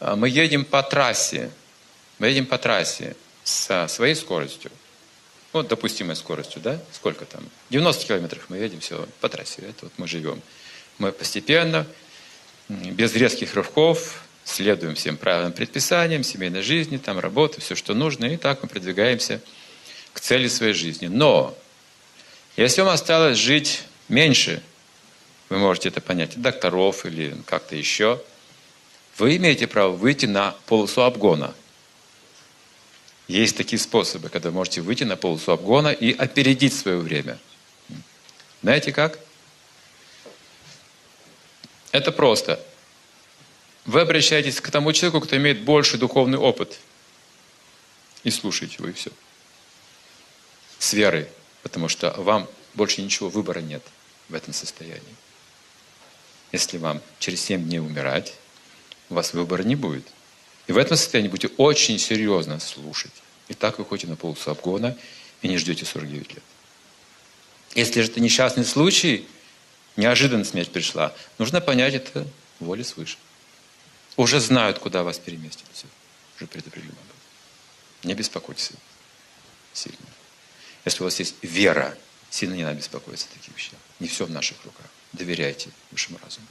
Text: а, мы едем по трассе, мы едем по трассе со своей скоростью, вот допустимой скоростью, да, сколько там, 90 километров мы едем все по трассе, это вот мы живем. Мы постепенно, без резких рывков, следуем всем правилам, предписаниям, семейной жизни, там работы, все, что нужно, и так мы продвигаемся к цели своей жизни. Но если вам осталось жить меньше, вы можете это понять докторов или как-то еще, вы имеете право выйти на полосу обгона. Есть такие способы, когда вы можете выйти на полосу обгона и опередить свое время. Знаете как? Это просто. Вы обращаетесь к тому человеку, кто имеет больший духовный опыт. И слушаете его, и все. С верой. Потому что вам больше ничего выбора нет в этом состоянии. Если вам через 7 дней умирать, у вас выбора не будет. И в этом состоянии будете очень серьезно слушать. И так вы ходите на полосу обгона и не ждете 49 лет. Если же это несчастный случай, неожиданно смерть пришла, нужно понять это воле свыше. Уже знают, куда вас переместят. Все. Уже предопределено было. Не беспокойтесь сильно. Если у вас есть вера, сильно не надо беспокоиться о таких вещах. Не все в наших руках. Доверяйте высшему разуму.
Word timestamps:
а, 0.00 0.16
мы 0.16 0.28
едем 0.28 0.64
по 0.64 0.82
трассе, 0.82 1.50
мы 2.18 2.28
едем 2.28 2.46
по 2.46 2.58
трассе 2.58 3.16
со 3.44 3.86
своей 3.88 4.14
скоростью, 4.14 4.70
вот 5.52 5.68
допустимой 5.68 6.16
скоростью, 6.16 6.60
да, 6.60 6.80
сколько 6.92 7.24
там, 7.24 7.48
90 7.70 8.06
километров 8.06 8.44
мы 8.48 8.58
едем 8.58 8.80
все 8.80 9.06
по 9.20 9.28
трассе, 9.28 9.62
это 9.62 9.86
вот 9.86 9.92
мы 9.96 10.06
живем. 10.06 10.42
Мы 10.98 11.12
постепенно, 11.12 11.86
без 12.68 13.14
резких 13.14 13.54
рывков, 13.54 14.22
следуем 14.44 14.94
всем 14.94 15.16
правилам, 15.16 15.52
предписаниям, 15.52 16.22
семейной 16.22 16.62
жизни, 16.62 16.96
там 16.96 17.18
работы, 17.18 17.60
все, 17.60 17.74
что 17.74 17.94
нужно, 17.94 18.26
и 18.26 18.36
так 18.36 18.62
мы 18.62 18.68
продвигаемся 18.68 19.40
к 20.12 20.20
цели 20.20 20.48
своей 20.48 20.74
жизни. 20.74 21.06
Но 21.06 21.56
если 22.56 22.80
вам 22.80 22.92
осталось 22.92 23.38
жить 23.38 23.82
меньше, 24.08 24.62
вы 25.48 25.58
можете 25.58 25.88
это 25.88 26.00
понять 26.00 26.40
докторов 26.40 27.06
или 27.06 27.36
как-то 27.46 27.76
еще, 27.76 28.20
вы 29.18 29.36
имеете 29.36 29.66
право 29.66 29.92
выйти 29.92 30.26
на 30.26 30.52
полосу 30.66 31.02
обгона. 31.02 31.54
Есть 33.26 33.56
такие 33.56 33.78
способы, 33.78 34.28
когда 34.28 34.50
вы 34.50 34.54
можете 34.54 34.80
выйти 34.80 35.04
на 35.04 35.16
полосу 35.16 35.52
обгона 35.52 35.88
и 35.88 36.12
опередить 36.12 36.74
свое 36.74 36.98
время. 36.98 37.38
Знаете 38.62 38.92
как? 38.92 39.18
Это 41.92 42.12
просто. 42.12 42.64
Вы 43.84 44.00
обращаетесь 44.00 44.60
к 44.60 44.70
тому 44.70 44.92
человеку, 44.92 45.26
кто 45.26 45.36
имеет 45.36 45.62
больший 45.62 45.98
духовный 45.98 46.38
опыт. 46.38 46.78
И 48.24 48.30
слушаете 48.30 48.76
его, 48.78 48.88
и 48.88 48.92
все. 48.92 49.10
С 50.78 50.92
верой. 50.92 51.28
Потому 51.62 51.88
что 51.88 52.10
вам 52.18 52.48
больше 52.74 53.02
ничего 53.02 53.28
выбора 53.28 53.60
нет 53.60 53.82
в 54.28 54.34
этом 54.34 54.52
состоянии. 54.52 55.02
Если 56.52 56.78
вам 56.78 57.02
через 57.18 57.42
7 57.42 57.64
дней 57.64 57.80
умирать, 57.80 58.34
у 59.10 59.14
вас 59.14 59.32
выбора 59.32 59.62
не 59.62 59.76
будет. 59.76 60.06
И 60.66 60.72
в 60.72 60.78
этом 60.78 60.96
состоянии 60.96 61.30
будете 61.30 61.52
очень 61.56 61.98
серьезно 61.98 62.60
слушать. 62.60 63.12
И 63.48 63.54
так 63.54 63.78
вы 63.78 63.84
ходите 63.84 64.08
на 64.08 64.16
полосу 64.16 64.50
обгона 64.50 64.96
и 65.40 65.48
не 65.48 65.56
ждете 65.56 65.84
49 65.84 66.34
лет. 66.34 66.42
Если 67.74 68.02
же 68.02 68.10
это 68.10 68.20
несчастный 68.20 68.64
случай, 68.64 69.26
неожиданно 69.96 70.44
смерть 70.44 70.70
пришла, 70.70 71.14
нужно 71.38 71.60
понять 71.60 71.94
это 71.94 72.26
воле 72.60 72.84
свыше. 72.84 73.16
Уже 74.16 74.40
знают, 74.40 74.78
куда 74.78 75.02
вас 75.02 75.18
переместят. 75.18 75.66
Все. 75.72 75.86
Уже 76.36 76.46
предопределено 76.46 76.92
было. 76.92 78.08
Не 78.08 78.14
беспокойтесь 78.14 78.72
сильно. 79.72 79.96
Если 80.84 81.02
у 81.02 81.04
вас 81.04 81.18
есть 81.18 81.36
вера, 81.42 81.96
сильно 82.30 82.54
не 82.54 82.64
надо 82.64 82.76
беспокоиться 82.76 83.26
о 83.30 83.38
таких 83.38 83.56
вещах. 83.56 83.78
Не 84.00 84.08
все 84.08 84.26
в 84.26 84.30
наших 84.30 84.62
руках. 84.64 84.86
Доверяйте 85.12 85.70
высшему 85.90 86.18
разуму. 86.22 86.46